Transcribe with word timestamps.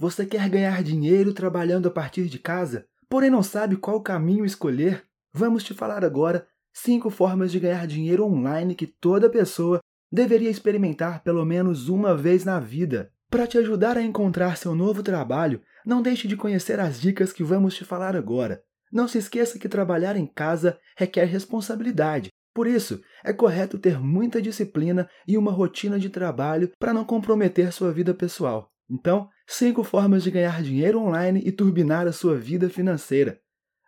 Você 0.00 0.24
quer 0.24 0.48
ganhar 0.48 0.80
dinheiro 0.84 1.34
trabalhando 1.34 1.88
a 1.88 1.90
partir 1.90 2.26
de 2.28 2.38
casa, 2.38 2.86
porém 3.08 3.30
não 3.30 3.42
sabe 3.42 3.76
qual 3.76 4.00
caminho 4.00 4.44
escolher? 4.44 5.02
Vamos 5.32 5.64
te 5.64 5.74
falar 5.74 6.04
agora 6.04 6.46
cinco 6.72 7.10
formas 7.10 7.50
de 7.50 7.58
ganhar 7.58 7.84
dinheiro 7.84 8.24
online 8.24 8.76
que 8.76 8.86
toda 8.86 9.28
pessoa 9.28 9.80
deveria 10.10 10.48
experimentar 10.48 11.24
pelo 11.24 11.44
menos 11.44 11.88
uma 11.88 12.16
vez 12.16 12.44
na 12.44 12.60
vida. 12.60 13.10
Para 13.28 13.44
te 13.44 13.58
ajudar 13.58 13.96
a 13.96 14.02
encontrar 14.02 14.56
seu 14.56 14.72
novo 14.72 15.02
trabalho, 15.02 15.60
não 15.84 16.00
deixe 16.00 16.28
de 16.28 16.36
conhecer 16.36 16.78
as 16.78 17.00
dicas 17.00 17.32
que 17.32 17.42
vamos 17.42 17.74
te 17.74 17.84
falar 17.84 18.14
agora. 18.14 18.62
Não 18.92 19.08
se 19.08 19.18
esqueça 19.18 19.58
que 19.58 19.68
trabalhar 19.68 20.16
em 20.16 20.26
casa 20.26 20.78
requer 20.96 21.24
responsabilidade. 21.24 22.30
Por 22.54 22.68
isso, 22.68 23.02
é 23.24 23.32
correto 23.32 23.80
ter 23.80 23.98
muita 23.98 24.40
disciplina 24.40 25.10
e 25.26 25.36
uma 25.36 25.50
rotina 25.50 25.98
de 25.98 26.08
trabalho 26.08 26.70
para 26.78 26.94
não 26.94 27.04
comprometer 27.04 27.72
sua 27.72 27.92
vida 27.92 28.14
pessoal. 28.14 28.70
Então, 28.90 29.28
cinco 29.46 29.84
formas 29.84 30.22
de 30.22 30.30
ganhar 30.30 30.62
dinheiro 30.62 31.00
online 31.00 31.42
e 31.44 31.52
turbinar 31.52 32.06
a 32.06 32.12
sua 32.12 32.36
vida 32.36 32.70
financeira. 32.70 33.38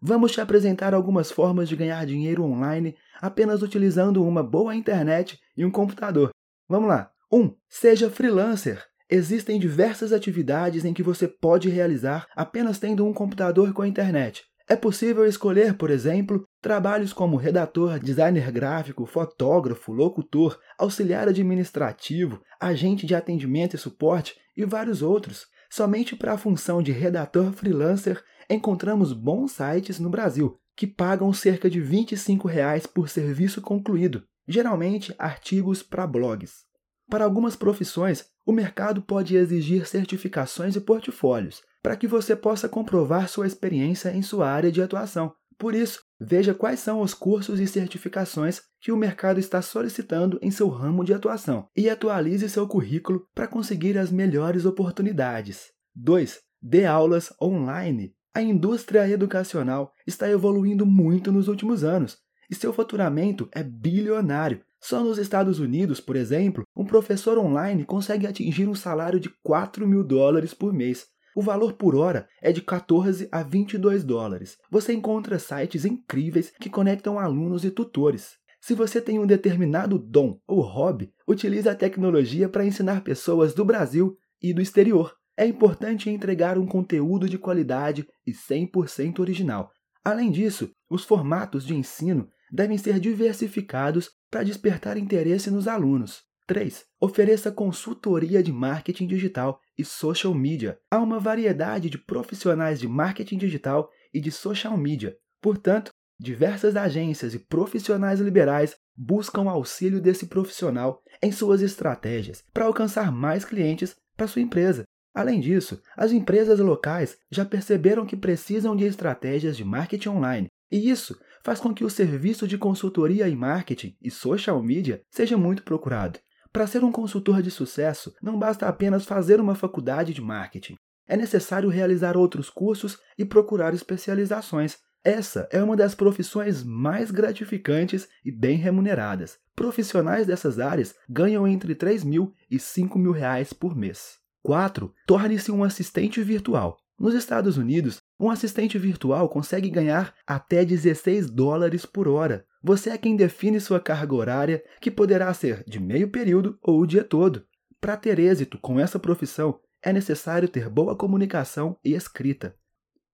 Vamos 0.00 0.32
te 0.32 0.40
apresentar 0.40 0.94
algumas 0.94 1.30
formas 1.30 1.68
de 1.68 1.76
ganhar 1.76 2.06
dinheiro 2.06 2.44
online 2.44 2.96
apenas 3.20 3.62
utilizando 3.62 4.24
uma 4.24 4.42
boa 4.42 4.74
internet 4.74 5.38
e 5.56 5.64
um 5.64 5.70
computador. 5.70 6.30
Vamos 6.68 6.88
lá. 6.88 7.10
1. 7.30 7.40
Um, 7.40 7.54
seja 7.68 8.08
freelancer. 8.08 8.84
Existem 9.10 9.58
diversas 9.58 10.12
atividades 10.12 10.84
em 10.84 10.92
que 10.92 11.02
você 11.02 11.26
pode 11.26 11.68
realizar 11.68 12.26
apenas 12.36 12.78
tendo 12.78 13.06
um 13.06 13.12
computador 13.12 13.72
com 13.72 13.82
a 13.82 13.88
internet. 13.88 14.44
É 14.70 14.76
possível 14.76 15.24
escolher, 15.24 15.78
por 15.78 15.88
exemplo, 15.88 16.46
trabalhos 16.60 17.14
como 17.14 17.38
redator, 17.38 17.98
designer 17.98 18.52
gráfico, 18.52 19.06
fotógrafo, 19.06 19.92
locutor, 19.92 20.60
auxiliar 20.78 21.26
administrativo, 21.26 22.42
agente 22.60 23.06
de 23.06 23.14
atendimento 23.14 23.74
e 23.74 23.78
suporte 23.78 24.38
e 24.54 24.66
vários 24.66 25.00
outros. 25.00 25.46
Somente 25.70 26.14
para 26.14 26.34
a 26.34 26.38
função 26.38 26.82
de 26.82 26.92
redator 26.92 27.50
freelancer 27.52 28.22
encontramos 28.48 29.14
bons 29.14 29.52
sites 29.52 29.98
no 29.98 30.10
Brasil 30.10 30.58
que 30.76 30.86
pagam 30.86 31.32
cerca 31.32 31.70
de 31.70 31.80
25 31.80 32.46
reais 32.46 32.86
por 32.86 33.08
serviço 33.08 33.62
concluído, 33.62 34.22
geralmente 34.46 35.14
artigos 35.18 35.82
para 35.82 36.06
blogs. 36.06 36.66
Para 37.08 37.24
algumas 37.24 37.56
profissões, 37.56 38.26
o 38.44 38.52
mercado 38.52 39.00
pode 39.00 39.34
exigir 39.34 39.86
certificações 39.86 40.76
e 40.76 40.80
portfólios 40.80 41.62
para 41.82 41.96
que 41.96 42.06
você 42.06 42.34
possa 42.34 42.68
comprovar 42.68 43.28
sua 43.28 43.46
experiência 43.46 44.10
em 44.10 44.22
sua 44.22 44.50
área 44.50 44.70
de 44.70 44.82
atuação. 44.82 45.32
Por 45.58 45.74
isso, 45.74 46.02
veja 46.20 46.54
quais 46.54 46.78
são 46.78 47.00
os 47.00 47.12
cursos 47.12 47.58
e 47.58 47.66
certificações 47.66 48.60
que 48.80 48.92
o 48.92 48.96
mercado 48.96 49.40
está 49.40 49.60
solicitando 49.60 50.38
em 50.40 50.50
seu 50.50 50.68
ramo 50.68 51.04
de 51.04 51.12
atuação 51.12 51.68
e 51.76 51.90
atualize 51.90 52.48
seu 52.48 52.66
currículo 52.68 53.26
para 53.34 53.48
conseguir 53.48 53.98
as 53.98 54.12
melhores 54.12 54.64
oportunidades. 54.64 55.72
2. 55.96 56.38
Dê 56.62 56.84
aulas 56.84 57.32
online. 57.42 58.14
A 58.32 58.40
indústria 58.40 59.08
educacional 59.08 59.92
está 60.06 60.30
evoluindo 60.30 60.86
muito 60.86 61.32
nos 61.32 61.48
últimos 61.48 61.82
anos 61.82 62.18
e 62.48 62.54
seu 62.54 62.72
faturamento 62.72 63.48
é 63.52 63.62
bilionário. 63.62 64.60
Só 64.80 65.02
nos 65.02 65.18
Estados 65.18 65.58
Unidos, 65.58 66.00
por 66.00 66.14
exemplo, 66.14 66.62
um 66.76 66.84
professor 66.84 67.36
online 67.36 67.84
consegue 67.84 68.26
atingir 68.26 68.68
um 68.68 68.76
salário 68.76 69.18
de 69.18 69.28
4 69.42 69.86
mil 69.88 70.04
dólares 70.04 70.54
por 70.54 70.72
mês. 70.72 71.06
O 71.36 71.42
valor 71.42 71.74
por 71.74 71.94
hora 71.94 72.28
é 72.42 72.52
de 72.52 72.62
14 72.62 73.28
a 73.30 73.42
22 73.42 74.04
dólares. 74.04 74.56
Você 74.70 74.92
encontra 74.92 75.38
sites 75.38 75.84
incríveis 75.84 76.52
que 76.60 76.70
conectam 76.70 77.18
alunos 77.18 77.64
e 77.64 77.70
tutores. 77.70 78.36
Se 78.60 78.74
você 78.74 79.00
tem 79.00 79.18
um 79.18 79.26
determinado 79.26 79.98
dom 79.98 80.40
ou 80.46 80.60
hobby, 80.60 81.12
utilize 81.26 81.68
a 81.68 81.74
tecnologia 81.74 82.48
para 82.48 82.64
ensinar 82.64 83.02
pessoas 83.02 83.54
do 83.54 83.64
Brasil 83.64 84.16
e 84.42 84.52
do 84.52 84.60
exterior. 84.60 85.14
É 85.36 85.46
importante 85.46 86.10
entregar 86.10 86.58
um 86.58 86.66
conteúdo 86.66 87.28
de 87.28 87.38
qualidade 87.38 88.06
e 88.26 88.32
100% 88.32 89.20
original. 89.20 89.70
Além 90.04 90.30
disso, 90.30 90.70
os 90.90 91.04
formatos 91.04 91.64
de 91.64 91.74
ensino 91.74 92.28
devem 92.50 92.76
ser 92.76 92.98
diversificados 92.98 94.10
para 94.30 94.42
despertar 94.42 94.96
interesse 94.96 95.50
nos 95.50 95.68
alunos. 95.68 96.27
3. 96.48 96.82
Ofereça 96.98 97.52
consultoria 97.52 98.42
de 98.42 98.50
marketing 98.50 99.06
digital 99.06 99.60
e 99.76 99.84
social 99.84 100.32
media. 100.32 100.78
Há 100.90 100.98
uma 100.98 101.20
variedade 101.20 101.90
de 101.90 101.98
profissionais 101.98 102.80
de 102.80 102.88
marketing 102.88 103.36
digital 103.36 103.90
e 104.14 104.18
de 104.18 104.30
social 104.32 104.74
media. 104.74 105.14
Portanto, 105.42 105.90
diversas 106.18 106.74
agências 106.74 107.34
e 107.34 107.38
profissionais 107.38 108.18
liberais 108.18 108.74
buscam 108.96 109.50
auxílio 109.50 110.00
desse 110.00 110.24
profissional 110.24 111.02
em 111.22 111.30
suas 111.30 111.60
estratégias 111.60 112.42
para 112.54 112.64
alcançar 112.64 113.12
mais 113.12 113.44
clientes 113.44 113.94
para 114.16 114.26
sua 114.26 114.40
empresa. 114.40 114.84
Além 115.14 115.40
disso, 115.40 115.78
as 115.98 116.12
empresas 116.12 116.58
locais 116.60 117.18
já 117.30 117.44
perceberam 117.44 118.06
que 118.06 118.16
precisam 118.16 118.74
de 118.74 118.84
estratégias 118.84 119.54
de 119.54 119.64
marketing 119.64 120.08
online, 120.08 120.48
e 120.72 120.88
isso 120.88 121.18
faz 121.44 121.60
com 121.60 121.74
que 121.74 121.84
o 121.84 121.90
serviço 121.90 122.48
de 122.48 122.56
consultoria 122.56 123.28
em 123.28 123.36
marketing 123.36 123.94
e 124.00 124.10
social 124.10 124.62
media 124.62 125.02
seja 125.10 125.36
muito 125.36 125.62
procurado. 125.62 126.18
Para 126.52 126.66
ser 126.66 126.82
um 126.82 126.92
consultor 126.92 127.42
de 127.42 127.50
sucesso, 127.50 128.14
não 128.22 128.38
basta 128.38 128.66
apenas 128.66 129.04
fazer 129.04 129.40
uma 129.40 129.54
faculdade 129.54 130.14
de 130.14 130.20
marketing. 130.20 130.76
É 131.06 131.16
necessário 131.16 131.68
realizar 131.68 132.16
outros 132.16 132.50
cursos 132.50 132.98
e 133.16 133.24
procurar 133.24 133.74
especializações. 133.74 134.76
Essa 135.02 135.48
é 135.50 135.62
uma 135.62 135.76
das 135.76 135.94
profissões 135.94 136.62
mais 136.62 137.10
gratificantes 137.10 138.08
e 138.24 138.30
bem 138.30 138.56
remuneradas. 138.56 139.38
Profissionais 139.54 140.26
dessas 140.26 140.58
áreas 140.58 140.94
ganham 141.08 141.46
entre 141.46 141.74
3 141.74 142.04
mil 142.04 142.34
e 142.50 142.58
5 142.58 142.98
mil 142.98 143.12
reais 143.12 143.52
por 143.52 143.74
mês. 143.74 144.18
4. 144.42 144.92
Torne-se 145.06 145.50
um 145.50 145.64
assistente 145.64 146.22
virtual. 146.22 146.76
Nos 146.98 147.14
Estados 147.14 147.56
Unidos, 147.56 147.97
um 148.18 148.30
assistente 148.30 148.76
virtual 148.78 149.28
consegue 149.28 149.70
ganhar 149.70 150.14
até 150.26 150.64
16 150.64 151.30
dólares 151.30 151.86
por 151.86 152.08
hora. 152.08 152.44
Você 152.62 152.90
é 152.90 152.98
quem 152.98 153.14
define 153.14 153.60
sua 153.60 153.78
carga 153.78 154.14
horária, 154.14 154.64
que 154.80 154.90
poderá 154.90 155.32
ser 155.32 155.62
de 155.66 155.78
meio 155.78 156.10
período 156.10 156.58
ou 156.62 156.80
o 156.80 156.86
dia 156.86 157.04
todo. 157.04 157.46
Para 157.80 157.96
ter 157.96 158.18
êxito 158.18 158.58
com 158.58 158.80
essa 158.80 158.98
profissão, 158.98 159.60
é 159.80 159.92
necessário 159.92 160.48
ter 160.48 160.68
boa 160.68 160.96
comunicação 160.96 161.78
e 161.84 161.94
escrita. 161.94 162.56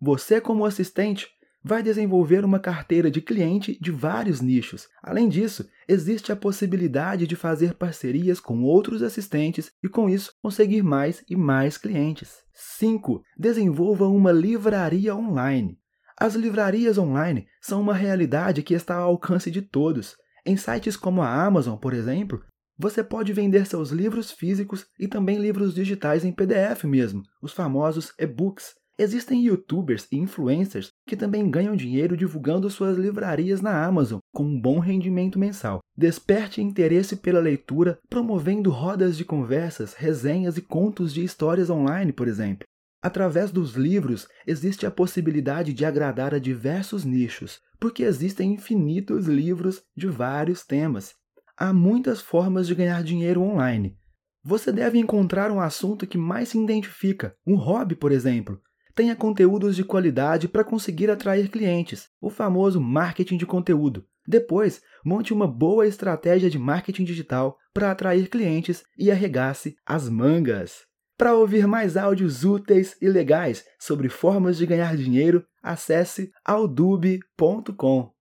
Você, 0.00 0.40
como 0.40 0.64
assistente, 0.64 1.28
vai 1.68 1.82
desenvolver 1.82 2.46
uma 2.46 2.58
carteira 2.58 3.10
de 3.10 3.20
cliente 3.20 3.78
de 3.78 3.90
vários 3.90 4.40
nichos. 4.40 4.88
Além 5.02 5.28
disso, 5.28 5.68
existe 5.86 6.32
a 6.32 6.36
possibilidade 6.36 7.26
de 7.26 7.36
fazer 7.36 7.74
parcerias 7.74 8.40
com 8.40 8.62
outros 8.62 9.02
assistentes 9.02 9.70
e, 9.82 9.88
com 9.88 10.08
isso, 10.08 10.32
conseguir 10.40 10.82
mais 10.82 11.22
e 11.28 11.36
mais 11.36 11.76
clientes. 11.76 12.38
5. 12.54 13.22
Desenvolva 13.36 14.08
uma 14.08 14.32
livraria 14.32 15.14
online. 15.14 15.78
As 16.18 16.34
livrarias 16.34 16.96
online 16.96 17.46
são 17.60 17.82
uma 17.82 17.92
realidade 17.92 18.62
que 18.62 18.72
está 18.72 18.96
ao 18.96 19.10
alcance 19.10 19.50
de 19.50 19.60
todos. 19.60 20.16
Em 20.46 20.56
sites 20.56 20.96
como 20.96 21.20
a 21.20 21.44
Amazon, 21.44 21.76
por 21.76 21.92
exemplo, 21.92 22.42
você 22.78 23.04
pode 23.04 23.34
vender 23.34 23.66
seus 23.66 23.90
livros 23.90 24.30
físicos 24.30 24.86
e 24.98 25.06
também 25.06 25.36
livros 25.36 25.74
digitais 25.74 26.24
em 26.24 26.32
PDF 26.32 26.84
mesmo, 26.84 27.22
os 27.42 27.52
famosos 27.52 28.14
e-books. 28.18 28.74
Existem 28.98 29.44
youtubers 29.44 30.08
e 30.10 30.16
influencers 30.16 30.92
que 31.08 31.16
também 31.16 31.50
ganham 31.50 31.74
dinheiro 31.74 32.16
divulgando 32.16 32.68
suas 32.68 32.98
livrarias 32.98 33.62
na 33.62 33.84
Amazon 33.84 34.20
com 34.32 34.44
um 34.44 34.60
bom 34.60 34.78
rendimento 34.78 35.38
mensal. 35.38 35.80
Desperte 35.96 36.60
interesse 36.60 37.16
pela 37.16 37.40
leitura, 37.40 37.98
promovendo 38.08 38.70
rodas 38.70 39.16
de 39.16 39.24
conversas, 39.24 39.94
resenhas 39.94 40.58
e 40.58 40.62
contos 40.62 41.12
de 41.12 41.24
histórias 41.24 41.70
online, 41.70 42.12
por 42.12 42.28
exemplo. 42.28 42.66
Através 43.02 43.50
dos 43.50 43.74
livros, 43.74 44.28
existe 44.46 44.84
a 44.84 44.90
possibilidade 44.90 45.72
de 45.72 45.84
agradar 45.84 46.34
a 46.34 46.38
diversos 46.38 47.04
nichos, 47.04 47.58
porque 47.80 48.02
existem 48.02 48.52
infinitos 48.52 49.26
livros 49.26 49.82
de 49.96 50.08
vários 50.08 50.64
temas. 50.64 51.14
Há 51.56 51.72
muitas 51.72 52.20
formas 52.20 52.66
de 52.66 52.74
ganhar 52.74 53.02
dinheiro 53.02 53.40
online. 53.40 53.96
Você 54.44 54.70
deve 54.70 54.98
encontrar 54.98 55.50
um 55.50 55.60
assunto 55.60 56.06
que 56.06 56.18
mais 56.18 56.50
se 56.50 56.58
identifica, 56.58 57.34
um 57.46 57.56
hobby, 57.56 57.94
por 57.94 58.12
exemplo, 58.12 58.60
tenha 58.98 59.14
conteúdos 59.14 59.76
de 59.76 59.84
qualidade 59.84 60.48
para 60.48 60.64
conseguir 60.64 61.08
atrair 61.08 61.48
clientes, 61.48 62.08
o 62.20 62.28
famoso 62.28 62.80
marketing 62.80 63.36
de 63.36 63.46
conteúdo. 63.46 64.04
Depois, 64.26 64.82
monte 65.04 65.32
uma 65.32 65.46
boa 65.46 65.86
estratégia 65.86 66.50
de 66.50 66.58
marketing 66.58 67.04
digital 67.04 67.56
para 67.72 67.92
atrair 67.92 68.28
clientes 68.28 68.82
e 68.98 69.08
arregace 69.08 69.76
as 69.86 70.08
mangas. 70.08 70.80
Para 71.16 71.32
ouvir 71.32 71.64
mais 71.64 71.96
áudios 71.96 72.44
úteis 72.44 72.96
e 73.00 73.08
legais 73.08 73.64
sobre 73.78 74.08
formas 74.08 74.56
de 74.56 74.66
ganhar 74.66 74.96
dinheiro, 74.96 75.46
acesse 75.62 76.32
audube.com. 76.44 78.12